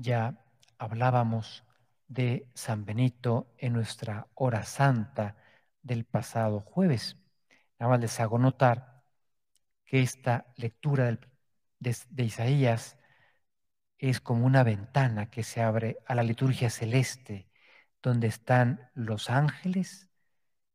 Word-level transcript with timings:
Ya 0.00 0.38
hablábamos 0.78 1.64
de 2.06 2.48
San 2.54 2.84
Benito 2.84 3.52
en 3.58 3.72
nuestra 3.72 4.28
hora 4.34 4.62
santa 4.62 5.36
del 5.82 6.04
pasado 6.04 6.60
jueves. 6.60 7.16
Nada 7.80 7.90
más 7.90 8.00
les 8.00 8.20
hago 8.20 8.38
notar 8.38 9.02
que 9.84 10.00
esta 10.00 10.46
lectura 10.54 11.18
de, 11.80 12.24
Isaías 12.24 12.96
es 13.98 14.20
como 14.20 14.46
una 14.46 14.62
ventana 14.62 15.30
que 15.30 15.42
se 15.42 15.62
abre 15.62 15.98
a 16.06 16.14
la 16.14 16.22
liturgia 16.22 16.70
celeste, 16.70 17.48
donde 18.00 18.28
están 18.28 18.90
los 18.94 19.30
ángeles 19.30 20.08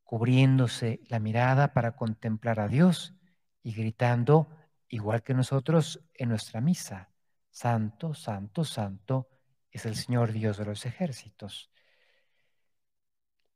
cubriéndose 0.04 1.00
la 1.08 1.20
mirada 1.20 1.74
para 1.74 1.96
contemplar 1.96 2.60
a 2.60 2.68
Dios 2.68 3.16
y 3.64 3.74
gritando, 3.74 4.50
igual 4.90 5.24
que 5.24 5.34
nosotros 5.34 6.02
en 6.14 6.28
nuestra 6.28 6.60
misa, 6.60 7.13
Santo, 7.54 8.16
Santo, 8.16 8.66
Santo 8.66 9.30
es 9.72 9.86
el 9.86 9.96
Señor 9.96 10.32
Dios 10.32 10.58
de 10.58 10.66
los 10.66 10.88
ejércitos. 10.88 11.70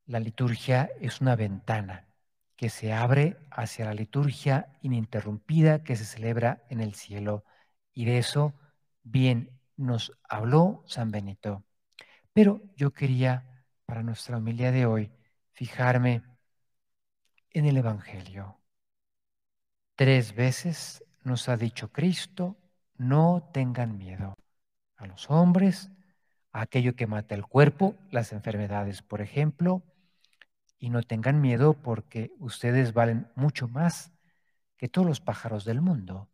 La 0.06 0.20
liturgia 0.20 0.92
es 1.02 1.20
una 1.20 1.36
ventana 1.36 2.08
que 2.56 2.70
se 2.70 2.94
abre 2.94 3.38
hacia 3.50 3.86
la 3.86 3.96
liturgia 3.96 4.72
ininterrumpida 4.82 5.84
que 5.84 5.96
se 5.96 6.06
celebra 6.06 6.64
en 6.70 6.80
el 6.80 6.94
cielo. 6.94 7.44
Y 7.92 8.06
de 8.06 8.20
eso 8.20 8.54
bien 9.02 9.60
nos 9.78 10.12
habló 10.30 10.84
San 10.86 11.10
Benito. 11.10 11.66
Pero 12.34 12.62
yo 12.76 12.94
quería, 12.94 13.66
para 13.88 14.04
nuestra 14.04 14.38
humildad 14.38 14.74
de 14.74 14.86
hoy, 14.86 15.12
fijarme 15.54 16.22
en 17.50 17.66
el 17.66 17.78
Evangelio. 17.78 18.62
Tres 19.96 20.36
veces 20.36 21.04
nos 21.24 21.50
ha 21.50 21.58
dicho 21.58 21.92
Cristo, 21.92 22.58
no 22.98 23.50
tengan 23.54 23.98
miedo 23.98 24.36
a 24.96 25.06
los 25.08 25.30
hombres, 25.30 25.90
a 26.52 26.62
aquello 26.62 26.96
que 26.96 27.08
mata 27.08 27.36
el 27.36 27.46
cuerpo, 27.46 27.96
las 28.12 28.34
enfermedades, 28.34 29.02
por 29.02 29.22
ejemplo, 29.22 29.84
y 30.80 30.90
no 30.90 31.04
tengan 31.04 31.42
miedo 31.42 31.74
porque 31.74 32.32
ustedes 32.40 32.94
valen 32.94 33.28
mucho 33.36 33.68
más 33.68 34.12
que 34.78 34.88
todos 34.88 35.08
los 35.08 35.22
pájaros 35.22 35.66
del 35.66 35.82
mundo. 35.82 36.30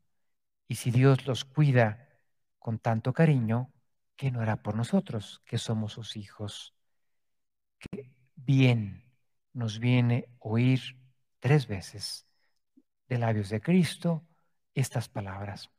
Y 0.67 0.75
si 0.75 0.91
Dios 0.91 1.27
los 1.27 1.45
cuida 1.45 2.09
con 2.59 2.79
tanto 2.79 3.13
cariño, 3.13 3.71
¿qué 4.15 4.31
no 4.31 4.41
hará 4.41 4.57
por 4.57 4.75
nosotros, 4.75 5.41
que 5.45 5.57
somos 5.57 5.93
sus 5.93 6.15
hijos? 6.15 6.73
Qué 7.79 8.11
bien 8.35 9.03
nos 9.53 9.79
viene 9.79 10.29
oír 10.39 10.97
tres 11.39 11.67
veces 11.67 12.25
de 13.07 13.17
labios 13.17 13.49
de 13.49 13.61
Cristo 13.61 14.25
estas 14.73 15.09
palabras 15.09 15.72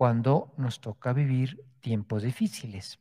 cuando 0.00 0.54
nos 0.56 0.80
toca 0.80 1.12
vivir 1.12 1.62
tiempos 1.82 2.22
difíciles. 2.22 3.00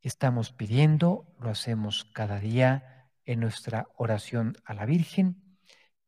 Estamos 0.00 0.52
pidiendo, 0.52 1.36
lo 1.38 1.50
hacemos 1.50 2.06
cada 2.14 2.40
día, 2.40 3.10
en 3.26 3.40
nuestra 3.40 3.88
oración 3.94 4.56
a 4.64 4.72
la 4.72 4.86
Virgen, 4.86 5.58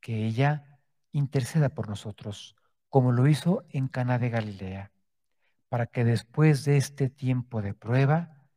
que 0.00 0.24
ella 0.24 0.80
interceda 1.12 1.68
por 1.68 1.90
nosotros, 1.90 2.56
como 2.88 3.12
lo 3.12 3.28
hizo 3.28 3.66
en 3.68 3.88
Cana 3.88 4.18
de 4.18 4.30
Galilea, 4.30 4.90
para 5.68 5.84
que 5.84 6.02
después 6.02 6.64
de 6.64 6.78
este 6.78 7.10
tiempo 7.10 7.60
de 7.60 7.74
prueba 7.74 8.48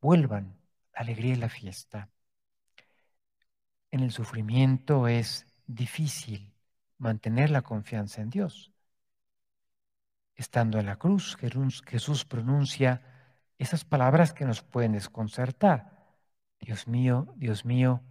vuelvan 0.00 0.56
la 0.94 1.00
alegría 1.00 1.34
y 1.34 1.36
la 1.36 1.50
fiesta. 1.50 2.08
En 3.90 4.00
el 4.00 4.12
sufrimiento 4.12 5.08
es 5.08 5.44
difícil 5.66 6.54
mantener 6.96 7.50
la 7.50 7.60
confianza 7.60 8.22
en 8.22 8.30
Dios. 8.30 8.72
Estando 10.36 10.78
en 10.78 10.86
la 10.86 10.96
cruz, 10.96 11.36
Jesús 11.36 12.24
pronuncia 12.24 13.02
esas 13.58 13.84
palabras 13.84 14.32
que 14.32 14.44
nos 14.44 14.62
pueden 14.62 14.92
desconcertar 14.92 15.96
Dios 16.60 16.88
mío, 16.88 17.32
Dios 17.36 17.64
mío, 17.64 18.02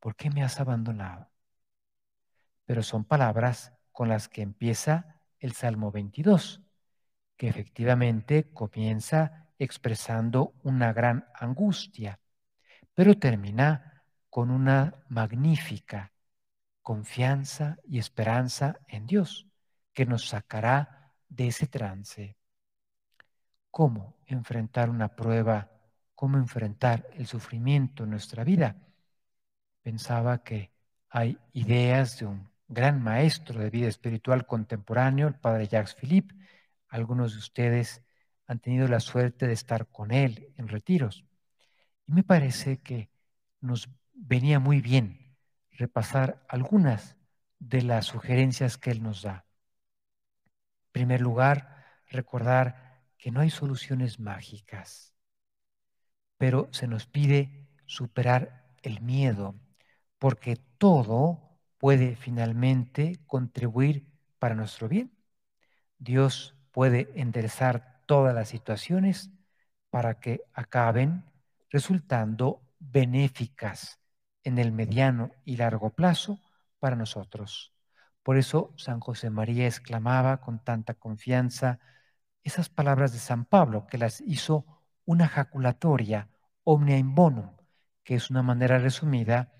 ¿por 0.00 0.16
qué 0.16 0.30
me 0.30 0.42
has 0.42 0.60
abandonado? 0.60 1.30
Pero 2.64 2.82
son 2.82 3.04
palabras 3.04 3.72
con 3.92 4.08
las 4.08 4.28
que 4.28 4.42
empieza 4.42 5.20
el 5.38 5.52
Salmo 5.52 5.90
22, 5.90 6.62
que 7.36 7.48
efectivamente 7.48 8.52
comienza 8.52 9.48
expresando 9.58 10.54
una 10.62 10.92
gran 10.92 11.26
angustia, 11.34 12.20
pero 12.94 13.18
termina 13.18 14.04
con 14.30 14.50
una 14.50 15.04
magnífica 15.08 16.12
confianza 16.82 17.78
y 17.84 17.98
esperanza 17.98 18.78
en 18.88 19.06
Dios, 19.06 19.48
que 19.92 20.06
nos 20.06 20.28
sacará 20.28 21.03
de 21.34 21.48
ese 21.48 21.66
trance. 21.66 22.36
¿Cómo 23.70 24.16
enfrentar 24.26 24.90
una 24.90 25.14
prueba 25.16 25.74
cómo 26.14 26.38
enfrentar 26.38 27.06
el 27.14 27.26
sufrimiento 27.26 28.04
en 28.04 28.10
nuestra 28.10 28.44
vida. 28.44 28.76
Pensaba 29.82 30.42
que 30.42 30.72
hay 31.10 31.38
ideas 31.52 32.18
de 32.18 32.26
un 32.26 32.48
gran 32.68 33.02
maestro 33.02 33.60
de 33.60 33.70
vida 33.70 33.88
espiritual 33.88 34.46
contemporáneo, 34.46 35.28
el 35.28 35.34
padre 35.34 35.68
Jacques 35.68 35.94
Philippe. 35.94 36.34
Algunos 36.88 37.32
de 37.32 37.38
ustedes 37.38 38.02
han 38.46 38.58
tenido 38.60 38.88
la 38.88 39.00
suerte 39.00 39.46
de 39.46 39.52
estar 39.52 39.88
con 39.88 40.12
él 40.12 40.52
en 40.56 40.68
retiros. 40.68 41.24
Y 42.06 42.12
me 42.12 42.22
parece 42.22 42.80
que 42.80 43.10
nos 43.60 43.88
venía 44.14 44.60
muy 44.60 44.80
bien 44.80 45.36
repasar 45.72 46.44
algunas 46.48 47.16
de 47.58 47.82
las 47.82 48.06
sugerencias 48.06 48.78
que 48.78 48.90
él 48.90 49.02
nos 49.02 49.22
da. 49.22 49.43
Primer 50.96 51.20
lugar, 51.20 51.56
recordar 52.08 53.02
que 53.18 53.30
no 53.30 53.40
hay 53.40 53.50
soluciones 53.50 54.18
mágicas 54.18 55.14
pero 56.44 56.68
se 56.72 56.86
nos 56.86 57.06
pide 57.06 57.68
superar 57.86 58.66
el 58.82 59.00
miedo, 59.00 59.54
porque 60.18 60.56
todo 60.78 61.58
puede 61.78 62.16
finalmente 62.16 63.20
contribuir 63.26 64.06
para 64.38 64.54
nuestro 64.54 64.88
bien. 64.88 65.12
Dios 65.98 66.56
puede 66.72 67.10
enderezar 67.14 68.02
todas 68.06 68.34
las 68.34 68.48
situaciones 68.48 69.30
para 69.90 70.20
que 70.20 70.42
acaben 70.52 71.24
resultando 71.70 72.62
benéficas 72.78 74.00
en 74.42 74.58
el 74.58 74.72
mediano 74.72 75.30
y 75.44 75.56
largo 75.56 75.90
plazo 75.90 76.40
para 76.78 76.96
nosotros. 76.96 77.73
Por 78.24 78.38
eso 78.38 78.72
San 78.76 78.98
José 78.98 79.30
María 79.30 79.66
exclamaba 79.66 80.40
con 80.40 80.58
tanta 80.58 80.94
confianza 80.94 81.78
esas 82.42 82.68
palabras 82.68 83.12
de 83.12 83.20
San 83.20 83.44
Pablo, 83.44 83.86
que 83.86 83.98
las 83.98 84.20
hizo 84.22 84.66
una 85.04 85.28
jaculatoria, 85.28 86.30
omnia 86.64 86.96
in 86.96 87.14
bonum, 87.14 87.54
que 88.02 88.16
es 88.16 88.30
una 88.30 88.42
manera 88.42 88.78
resumida 88.78 89.52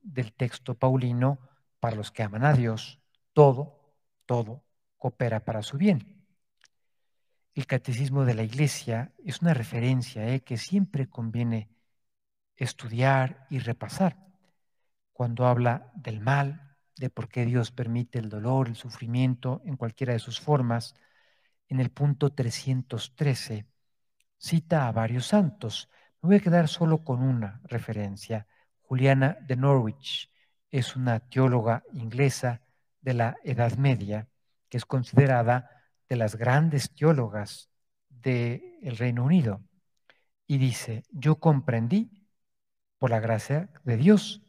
del 0.00 0.32
texto 0.32 0.74
paulino 0.78 1.40
para 1.80 1.96
los 1.96 2.10
que 2.10 2.22
aman 2.22 2.44
a 2.44 2.52
Dios. 2.54 3.00
Todo, 3.32 3.96
todo 4.24 4.64
coopera 4.96 5.44
para 5.44 5.62
su 5.62 5.76
bien. 5.76 6.24
El 7.54 7.66
catecismo 7.66 8.24
de 8.24 8.34
la 8.34 8.44
iglesia 8.44 9.12
es 9.24 9.42
una 9.42 9.52
referencia 9.52 10.28
¿eh? 10.28 10.40
que 10.40 10.56
siempre 10.56 11.08
conviene 11.08 11.68
estudiar 12.54 13.46
y 13.50 13.58
repasar 13.58 14.16
cuando 15.12 15.46
habla 15.46 15.90
del 15.94 16.20
mal, 16.20 16.71
de 17.02 17.10
por 17.10 17.28
qué 17.28 17.44
Dios 17.44 17.72
permite 17.72 18.20
el 18.20 18.28
dolor, 18.28 18.68
el 18.68 18.76
sufrimiento 18.76 19.60
en 19.64 19.76
cualquiera 19.76 20.12
de 20.12 20.20
sus 20.20 20.38
formas. 20.40 20.94
En 21.68 21.80
el 21.80 21.90
punto 21.90 22.32
313 22.32 23.66
cita 24.38 24.86
a 24.86 24.92
varios 24.92 25.26
santos. 25.26 25.88
Me 26.20 26.28
voy 26.28 26.36
a 26.36 26.40
quedar 26.40 26.68
solo 26.68 27.02
con 27.02 27.20
una 27.20 27.60
referencia. 27.64 28.46
Juliana 28.82 29.36
de 29.40 29.56
Norwich 29.56 30.30
es 30.70 30.94
una 30.94 31.18
teóloga 31.18 31.82
inglesa 31.92 32.60
de 33.00 33.14
la 33.14 33.36
Edad 33.42 33.76
Media 33.78 34.28
que 34.68 34.76
es 34.76 34.84
considerada 34.86 35.68
de 36.08 36.14
las 36.14 36.36
grandes 36.36 36.94
teólogas 36.94 37.68
del 38.08 38.96
Reino 38.96 39.24
Unido. 39.24 39.60
Y 40.46 40.58
dice, 40.58 41.02
yo 41.10 41.40
comprendí, 41.40 42.28
por 42.98 43.10
la 43.10 43.18
gracia 43.18 43.70
de 43.82 43.96
Dios, 43.96 44.40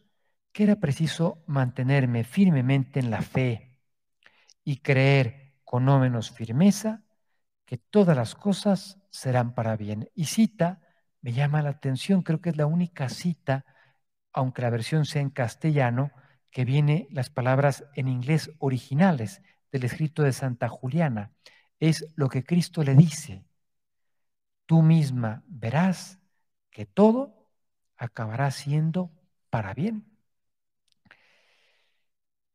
que 0.53 0.63
era 0.63 0.77
preciso 0.77 1.43
mantenerme 1.47 2.23
firmemente 2.23 2.99
en 2.99 3.09
la 3.09 3.21
fe 3.21 3.75
y 4.63 4.77
creer 4.77 5.55
con 5.65 5.85
no 5.85 5.99
menos 5.99 6.31
firmeza 6.31 7.03
que 7.65 7.77
todas 7.77 8.15
las 8.15 8.35
cosas 8.35 8.99
serán 9.09 9.55
para 9.55 9.75
bien. 9.75 10.09
Y 10.13 10.25
cita, 10.25 10.79
me 11.21 11.33
llama 11.33 11.63
la 11.63 11.71
atención, 11.71 12.21
creo 12.21 12.39
que 12.39 12.51
es 12.51 12.57
la 12.57 12.67
única 12.67 13.09
cita, 13.09 13.65
aunque 14.31 14.61
la 14.61 14.69
versión 14.69 15.05
sea 15.05 15.21
en 15.21 15.31
castellano, 15.31 16.11
que 16.51 16.65
viene 16.65 17.07
las 17.09 17.31
palabras 17.31 17.85
en 17.95 18.07
inglés 18.07 18.51
originales 18.59 19.41
del 19.71 19.85
escrito 19.85 20.21
de 20.21 20.33
Santa 20.33 20.69
Juliana. 20.69 21.31
Es 21.79 22.05
lo 22.15 22.29
que 22.29 22.43
Cristo 22.43 22.83
le 22.83 22.93
dice. 22.93 23.43
Tú 24.67 24.83
misma 24.83 25.43
verás 25.47 26.19
que 26.69 26.85
todo 26.85 27.49
acabará 27.97 28.51
siendo 28.51 29.11
para 29.49 29.73
bien. 29.73 30.12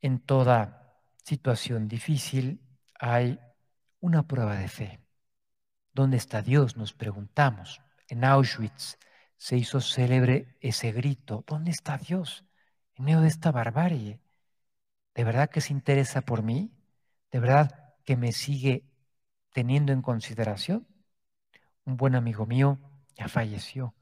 En 0.01 0.21
toda 0.21 0.95
situación 1.25 1.89
difícil 1.89 2.61
hay 2.99 3.41
una 4.01 4.27
prueba 4.27 4.57
de 4.57 4.69
fe. 4.69 5.01
¿Dónde 5.93 6.17
está 6.17 6.43
Dios? 6.43 6.77
Nos 6.77 6.93
preguntamos. 6.93 7.81
en 8.09 8.25
Auschwitz 8.25 8.97
se 9.37 9.57
hizo 9.57 9.81
célebre 9.81 10.57
ese 10.61 10.93
grito, 10.93 11.45
¿dónde 11.47 11.71
está 11.71 11.99
Dios? 11.99 12.45
En 12.95 13.05
medio 13.05 13.21
de 13.21 13.29
esta 13.29 13.53
barbarie. 13.53 14.21
¿De 15.15 15.25
verdad 15.25 15.51
que 15.51 15.61
se 15.61 15.73
interesa 15.73 16.21
por 16.23 16.43
mí? 16.43 16.73
¿De 17.31 17.41
verdad 17.41 17.95
que 18.05 18.17
me 18.17 18.33
sigue 18.33 18.85
teniendo 19.53 19.93
en 19.93 20.03
consideración? 20.03 20.87
Un 21.85 21.97
buen 21.97 22.15
amigo 22.15 22.47
mío 22.47 22.79
ya 23.17 23.29
falleció. 23.29 23.95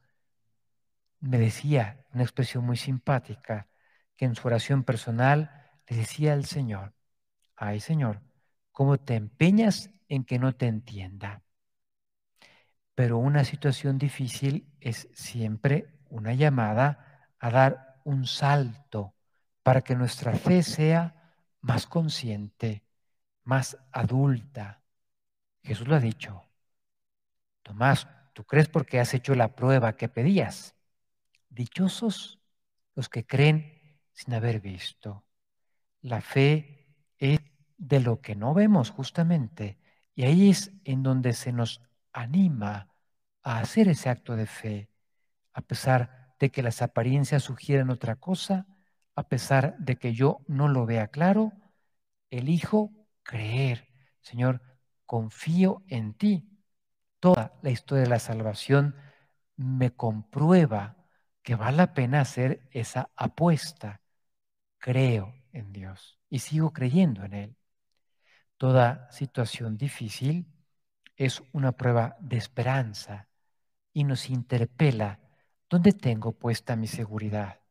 Me 1.19 1.37
decía, 1.37 2.05
una 2.13 2.23
expresión 2.23 2.63
muy 2.65 2.77
simpática, 2.77 3.67
que 4.15 4.25
en 4.25 4.35
su 4.35 4.47
oración 4.47 4.83
personal 4.83 5.56
le 5.87 5.97
decía 5.97 6.33
al 6.33 6.45
Señor, 6.45 6.93
ay 7.55 7.79
Señor, 7.79 8.21
¿cómo 8.71 8.97
te 8.97 9.15
empeñas 9.15 9.89
en 10.07 10.23
que 10.23 10.39
no 10.39 10.55
te 10.55 10.67
entienda? 10.67 11.43
Pero 12.95 13.17
una 13.17 13.43
situación 13.43 13.97
difícil 13.97 14.73
es 14.79 15.07
siempre 15.13 15.99
una 16.09 16.33
llamada 16.33 17.29
a 17.39 17.51
dar 17.51 18.01
un 18.03 18.25
salto 18.25 19.13
para 19.63 19.81
que 19.81 19.95
nuestra 19.95 20.33
fe 20.33 20.63
sea 20.63 21.33
más 21.61 21.85
consciente, 21.85 22.83
más 23.43 23.77
adulta. 23.91 24.81
Jesús 25.61 25.87
lo 25.87 25.95
ha 25.95 25.99
dicho. 25.99 26.43
Tomás, 27.61 28.07
tú 28.33 28.45
crees 28.45 28.69
porque 28.69 28.99
has 28.99 29.13
hecho 29.13 29.35
la 29.35 29.55
prueba 29.55 29.97
que 29.97 30.09
pedías. 30.09 30.75
Dichosos 31.49 32.39
los 32.95 33.09
que 33.09 33.25
creen 33.25 33.99
sin 34.13 34.33
haber 34.33 34.61
visto. 34.61 35.26
La 36.01 36.21
fe 36.21 36.87
es 37.17 37.39
de 37.77 37.99
lo 37.99 38.21
que 38.21 38.35
no 38.35 38.53
vemos 38.53 38.89
justamente. 38.91 39.79
Y 40.15 40.23
ahí 40.23 40.49
es 40.49 40.71
en 40.83 41.03
donde 41.03 41.33
se 41.33 41.51
nos 41.51 41.81
anima 42.11 42.89
a 43.43 43.59
hacer 43.59 43.87
ese 43.87 44.09
acto 44.09 44.35
de 44.35 44.47
fe, 44.47 44.89
a 45.53 45.61
pesar 45.61 46.33
de 46.39 46.51
que 46.51 46.63
las 46.63 46.81
apariencias 46.81 47.43
sugieren 47.43 47.89
otra 47.89 48.15
cosa, 48.15 48.67
a 49.15 49.27
pesar 49.27 49.77
de 49.79 49.95
que 49.97 50.13
yo 50.13 50.39
no 50.47 50.67
lo 50.67 50.85
vea 50.85 51.07
claro, 51.07 51.53
elijo 52.29 52.91
creer. 53.23 53.87
Señor, 54.21 54.61
confío 55.05 55.83
en 55.87 56.13
ti. 56.13 56.49
Toda 57.19 57.53
la 57.63 57.71
historia 57.71 58.03
de 58.03 58.09
la 58.09 58.19
salvación 58.19 58.95
me 59.55 59.91
comprueba 59.91 60.97
que 61.41 61.55
vale 61.55 61.77
la 61.77 61.93
pena 61.93 62.21
hacer 62.21 62.67
esa 62.71 63.09
apuesta. 63.15 64.01
Creo 64.77 65.33
en 65.57 65.73
Dios 65.73 66.19
y 66.29 66.39
sigo 66.39 66.73
creyendo 66.73 67.23
en 67.25 67.33
Él. 67.33 67.57
Toda 68.57 69.11
situación 69.11 69.77
difícil 69.77 70.47
es 71.15 71.43
una 71.53 71.71
prueba 71.73 72.17
de 72.19 72.37
esperanza 72.37 73.27
y 73.93 74.03
nos 74.03 74.29
interpela, 74.29 75.19
¿dónde 75.69 75.93
tengo 75.93 76.33
puesta 76.33 76.75
mi 76.75 76.87
seguridad? 76.87 77.61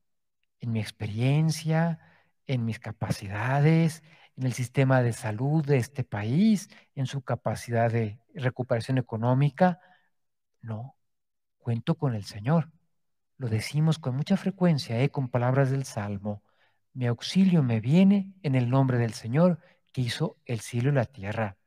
¿En 0.60 0.72
mi 0.72 0.80
experiencia? 0.80 2.00
¿En 2.46 2.64
mis 2.64 2.78
capacidades? 2.80 4.02
¿En 4.36 4.46
el 4.46 4.52
sistema 4.52 5.02
de 5.02 5.12
salud 5.12 5.64
de 5.64 5.78
este 5.78 6.04
país? 6.04 6.68
¿En 6.94 7.06
su 7.06 7.22
capacidad 7.22 7.90
de 7.92 8.20
recuperación 8.34 8.98
económica? 8.98 9.80
No, 10.62 10.96
cuento 11.58 11.96
con 11.96 12.14
el 12.14 12.24
Señor. 12.24 12.70
Lo 13.38 13.48
decimos 13.48 13.98
con 13.98 14.16
mucha 14.16 14.36
frecuencia, 14.36 15.00
¿eh? 15.00 15.10
con 15.10 15.28
palabras 15.28 15.70
del 15.70 15.84
Salmo. 15.84 16.42
Mi 16.96 17.06
auxilio 17.06 17.62
me 17.62 17.78
viene 17.80 18.32
en 18.42 18.54
el 18.54 18.70
nombre 18.70 18.96
del 18.96 19.12
Señor 19.12 19.60
que 19.92 20.00
hizo 20.00 20.38
el 20.46 20.60
cielo 20.60 20.88
y 20.88 20.94
la 20.94 21.04
tierra. 21.04 21.58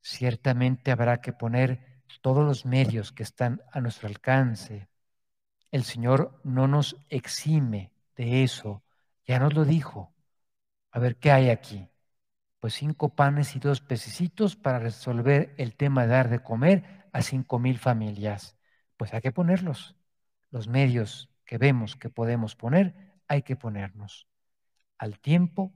Ciertamente 0.00 0.90
habrá 0.90 1.20
que 1.20 1.34
poner 1.34 2.00
todos 2.22 2.42
los 2.42 2.64
medios 2.64 3.12
que 3.12 3.22
están 3.22 3.60
a 3.70 3.80
nuestro 3.82 4.08
alcance. 4.08 4.88
El 5.70 5.84
Señor 5.84 6.40
no 6.44 6.66
nos 6.66 6.96
exime 7.10 7.92
de 8.16 8.42
eso, 8.42 8.82
ya 9.26 9.38
nos 9.38 9.52
lo 9.52 9.66
dijo. 9.66 10.14
A 10.92 10.98
ver, 10.98 11.16
¿qué 11.16 11.30
hay 11.30 11.50
aquí? 11.50 11.86
Pues 12.58 12.72
cinco 12.72 13.14
panes 13.14 13.54
y 13.54 13.58
dos 13.58 13.82
pececitos 13.82 14.56
para 14.56 14.78
resolver 14.78 15.54
el 15.58 15.76
tema 15.76 16.04
de 16.06 16.08
dar 16.08 16.30
de 16.30 16.42
comer 16.42 17.04
a 17.12 17.20
cinco 17.20 17.58
mil 17.58 17.78
familias. 17.78 18.56
Pues 18.96 19.12
hay 19.12 19.20
que 19.20 19.30
ponerlos. 19.30 19.94
Los 20.50 20.68
medios 20.68 21.28
que 21.44 21.58
vemos 21.58 21.96
que 21.96 22.08
podemos 22.08 22.56
poner, 22.56 23.06
hay 23.28 23.42
que 23.42 23.56
ponernos. 23.56 24.28
Al 24.98 25.18
tiempo 25.18 25.72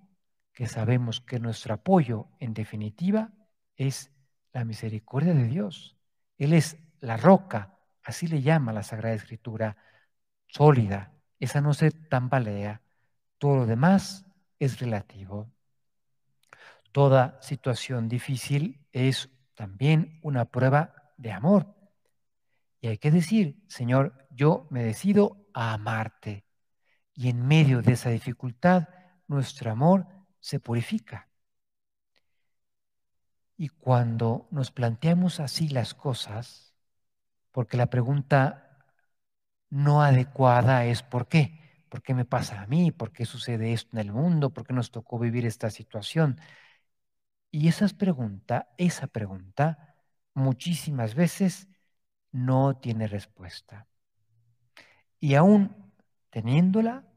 que 0.52 0.66
sabemos 0.66 1.20
que 1.20 1.38
nuestro 1.38 1.74
apoyo, 1.74 2.28
en 2.38 2.54
definitiva, 2.54 3.32
es 3.76 4.10
la 4.52 4.64
misericordia 4.64 5.34
de 5.34 5.46
Dios. 5.46 5.96
Él 6.38 6.52
es 6.52 6.76
la 7.00 7.16
roca, 7.16 7.78
así 8.02 8.26
le 8.26 8.42
llama 8.42 8.72
la 8.72 8.82
Sagrada 8.82 9.14
Escritura, 9.14 9.76
sólida. 10.46 11.12
Esa 11.38 11.60
no 11.60 11.74
se 11.74 11.90
tambalea. 11.90 12.82
Todo 13.38 13.56
lo 13.56 13.66
demás 13.66 14.26
es 14.58 14.78
relativo. 14.80 15.50
Toda 16.92 17.40
situación 17.40 18.08
difícil 18.08 18.86
es 18.92 19.30
también 19.54 20.18
una 20.22 20.44
prueba 20.46 21.12
de 21.16 21.32
amor. 21.32 21.74
Y 22.80 22.88
hay 22.88 22.98
que 22.98 23.10
decir, 23.10 23.62
Señor, 23.68 24.26
yo 24.30 24.66
me 24.70 24.82
decido 24.82 25.46
a 25.54 25.74
amarte. 25.74 26.44
Y 27.20 27.28
en 27.28 27.46
medio 27.46 27.82
de 27.82 27.92
esa 27.92 28.08
dificultad, 28.08 28.88
nuestro 29.28 29.70
amor 29.70 30.06
se 30.40 30.58
purifica. 30.58 31.28
Y 33.58 33.68
cuando 33.68 34.48
nos 34.50 34.70
planteamos 34.70 35.38
así 35.38 35.68
las 35.68 35.92
cosas, 35.92 36.74
porque 37.50 37.76
la 37.76 37.90
pregunta 37.90 38.86
no 39.68 40.00
adecuada 40.02 40.86
es 40.86 41.02
¿por 41.02 41.28
qué? 41.28 41.84
¿Por 41.90 42.00
qué 42.02 42.14
me 42.14 42.24
pasa 42.24 42.62
a 42.62 42.66
mí? 42.66 42.90
¿Por 42.90 43.12
qué 43.12 43.26
sucede 43.26 43.74
esto 43.74 43.90
en 43.92 43.98
el 43.98 44.12
mundo? 44.12 44.54
¿Por 44.54 44.66
qué 44.66 44.72
nos 44.72 44.90
tocó 44.90 45.18
vivir 45.18 45.44
esta 45.44 45.68
situación? 45.68 46.40
Y 47.50 47.68
esa 47.68 47.86
pregunta, 47.88 48.70
esa 48.78 49.08
pregunta, 49.08 49.94
muchísimas 50.32 51.14
veces 51.14 51.68
no 52.32 52.78
tiene 52.78 53.08
respuesta. 53.08 53.86
Y 55.20 55.34
aún 55.34 55.92
teniéndola, 56.30 57.09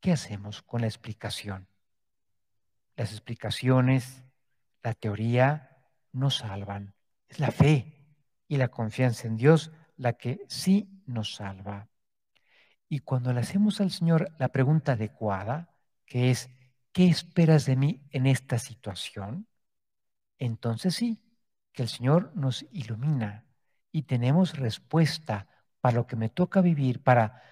¿qué 0.00 0.12
hacemos 0.12 0.62
con 0.62 0.82
la 0.82 0.86
explicación? 0.86 1.68
Las 2.96 3.12
explicaciones 3.12 4.22
la 4.86 4.94
teoría 4.94 5.76
no 6.12 6.30
salvan. 6.30 6.94
Es 7.26 7.40
la 7.40 7.50
fe 7.50 8.06
y 8.46 8.56
la 8.56 8.68
confianza 8.68 9.26
en 9.26 9.36
Dios 9.36 9.72
la 9.96 10.12
que 10.12 10.42
sí 10.46 11.02
nos 11.06 11.34
salva. 11.34 11.88
Y 12.88 13.00
cuando 13.00 13.32
le 13.32 13.40
hacemos 13.40 13.80
al 13.80 13.90
Señor 13.90 14.30
la 14.38 14.50
pregunta 14.50 14.92
adecuada, 14.92 15.74
que 16.04 16.30
es, 16.30 16.50
¿qué 16.92 17.08
esperas 17.08 17.66
de 17.66 17.74
mí 17.74 18.06
en 18.10 18.26
esta 18.26 18.60
situación? 18.60 19.48
Entonces 20.38 20.94
sí, 20.94 21.20
que 21.72 21.82
el 21.82 21.88
Señor 21.88 22.30
nos 22.36 22.64
ilumina 22.70 23.44
y 23.90 24.02
tenemos 24.02 24.56
respuesta 24.56 25.48
para 25.80 25.96
lo 25.96 26.06
que 26.06 26.14
me 26.14 26.28
toca 26.28 26.60
vivir, 26.60 27.02
para 27.02 27.42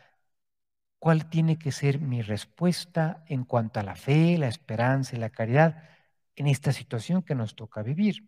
cuál 1.04 1.28
tiene 1.28 1.58
que 1.58 1.70
ser 1.70 2.00
mi 2.00 2.22
respuesta 2.22 3.22
en 3.26 3.44
cuanto 3.44 3.78
a 3.78 3.82
la 3.82 3.94
fe, 3.94 4.38
la 4.38 4.48
esperanza 4.48 5.14
y 5.14 5.18
la 5.18 5.28
caridad 5.28 5.86
en 6.34 6.46
esta 6.46 6.72
situación 6.72 7.22
que 7.22 7.34
nos 7.34 7.54
toca 7.54 7.82
vivir. 7.82 8.26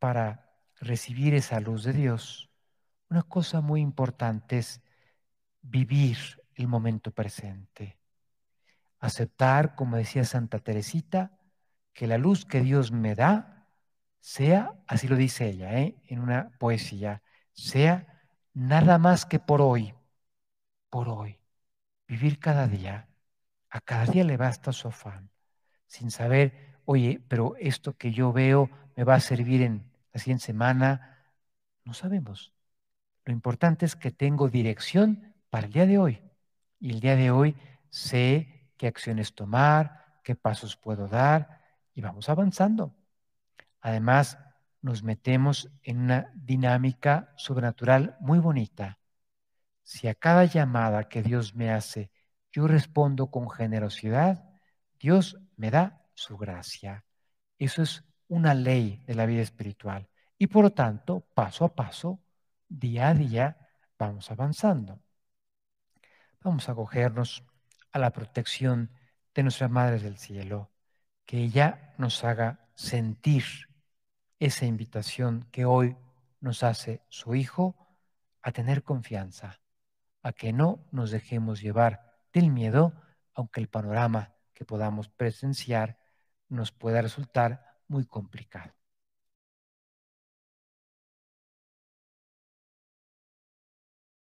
Para 0.00 0.50
recibir 0.80 1.32
esa 1.34 1.60
luz 1.60 1.84
de 1.84 1.92
Dios, 1.92 2.50
una 3.08 3.22
cosa 3.22 3.60
muy 3.60 3.80
importante 3.80 4.58
es 4.58 4.82
vivir 5.62 6.18
el 6.56 6.66
momento 6.66 7.12
presente. 7.12 7.96
Aceptar, 8.98 9.76
como 9.76 9.96
decía 9.96 10.24
Santa 10.24 10.58
Teresita, 10.58 11.38
que 11.92 12.08
la 12.08 12.18
luz 12.18 12.44
que 12.44 12.62
Dios 12.62 12.90
me 12.90 13.14
da 13.14 13.68
sea, 14.18 14.72
así 14.88 15.06
lo 15.06 15.14
dice 15.14 15.46
ella, 15.50 15.78
¿eh? 15.78 15.94
en 16.08 16.18
una 16.18 16.50
poesía, 16.58 17.22
sea 17.52 18.24
nada 18.54 18.98
más 18.98 19.24
que 19.24 19.38
por 19.38 19.60
hoy, 19.62 19.94
por 20.90 21.08
hoy. 21.08 21.38
Vivir 22.08 22.38
cada 22.38 22.66
día. 22.66 23.08
A 23.70 23.80
cada 23.80 24.06
día 24.06 24.24
le 24.24 24.36
basta 24.36 24.72
su 24.72 24.88
afán 24.88 25.30
sin 25.86 26.10
saber, 26.10 26.78
oye, 26.84 27.20
pero 27.28 27.54
esto 27.58 27.96
que 27.96 28.12
yo 28.12 28.32
veo 28.32 28.70
me 28.96 29.04
va 29.04 29.14
a 29.14 29.20
servir 29.20 29.62
en 29.62 29.90
la 30.12 30.20
siguiente 30.20 30.44
semana. 30.44 31.24
No 31.84 31.94
sabemos. 31.94 32.52
Lo 33.24 33.32
importante 33.32 33.86
es 33.86 33.96
que 33.96 34.10
tengo 34.10 34.48
dirección 34.48 35.34
para 35.50 35.66
el 35.66 35.72
día 35.72 35.86
de 35.86 35.98
hoy. 35.98 36.22
Y 36.78 36.90
el 36.90 37.00
día 37.00 37.16
de 37.16 37.30
hoy 37.30 37.56
sé 37.90 38.70
qué 38.76 38.86
acciones 38.86 39.34
tomar, 39.34 40.20
qué 40.22 40.34
pasos 40.34 40.76
puedo 40.76 41.08
dar 41.08 41.62
y 41.94 42.00
vamos 42.00 42.28
avanzando. 42.28 42.94
Además, 43.80 44.38
nos 44.82 45.02
metemos 45.02 45.70
en 45.82 46.00
una 46.00 46.30
dinámica 46.34 47.32
sobrenatural 47.36 48.16
muy 48.20 48.38
bonita. 48.38 48.98
Si 49.86 50.08
a 50.08 50.16
cada 50.16 50.44
llamada 50.46 51.08
que 51.08 51.22
Dios 51.22 51.54
me 51.54 51.70
hace 51.70 52.10
yo 52.50 52.66
respondo 52.66 53.30
con 53.30 53.48
generosidad, 53.48 54.50
Dios 54.98 55.38
me 55.56 55.70
da 55.70 56.08
su 56.14 56.36
gracia. 56.36 57.04
Eso 57.56 57.82
es 57.82 58.02
una 58.26 58.52
ley 58.52 59.00
de 59.06 59.14
la 59.14 59.26
vida 59.26 59.42
espiritual. 59.42 60.08
Y 60.38 60.48
por 60.48 60.64
lo 60.64 60.72
tanto, 60.72 61.20
paso 61.34 61.64
a 61.64 61.76
paso, 61.76 62.20
día 62.68 63.10
a 63.10 63.14
día, 63.14 63.58
vamos 63.96 64.28
avanzando. 64.32 64.98
Vamos 66.40 66.68
a 66.68 66.72
acogernos 66.72 67.44
a 67.92 68.00
la 68.00 68.10
protección 68.10 68.90
de 69.36 69.44
nuestra 69.44 69.68
Madre 69.68 70.00
del 70.00 70.18
Cielo, 70.18 70.72
que 71.24 71.38
ella 71.38 71.94
nos 71.96 72.24
haga 72.24 72.58
sentir 72.74 73.44
esa 74.40 74.66
invitación 74.66 75.46
que 75.52 75.64
hoy 75.64 75.96
nos 76.40 76.64
hace 76.64 77.02
su 77.08 77.36
Hijo 77.36 77.76
a 78.42 78.50
tener 78.50 78.82
confianza, 78.82 79.60
a 80.26 80.32
que 80.32 80.52
no 80.52 80.84
nos 80.90 81.12
dejemos 81.12 81.60
llevar 81.60 82.18
del 82.32 82.50
miedo, 82.50 82.92
aunque 83.32 83.60
el 83.60 83.68
panorama 83.68 84.34
que 84.54 84.64
podamos 84.64 85.08
presenciar 85.08 86.00
nos 86.48 86.72
pueda 86.72 87.00
resultar 87.00 87.62
muy 87.86 88.06
complicado. 88.06 88.75